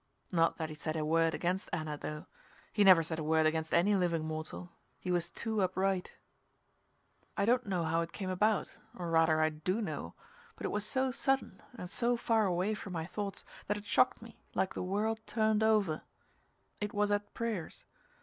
[0.31, 2.25] Not that he said a word against Anna, though.
[2.73, 6.15] He never said a word against any living mortal; he was too upright.
[7.37, 10.15] I don't know how it came about; or, rather, I do know,
[10.55, 14.23] but it was so sudden, and so far away from my thoughts, that it shocked
[14.23, 16.01] me, like the world turned over.
[16.79, 17.85] It was at prayers.